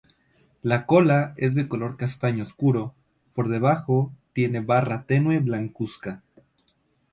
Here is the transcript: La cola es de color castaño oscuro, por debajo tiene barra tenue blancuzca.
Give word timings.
La 0.63 0.87
cola 0.87 1.35
es 1.37 1.53
de 1.53 1.67
color 1.67 1.95
castaño 1.95 2.41
oscuro, 2.41 2.95
por 3.35 3.49
debajo 3.49 4.11
tiene 4.33 4.59
barra 4.59 5.03
tenue 5.05 5.37
blancuzca. 5.37 6.23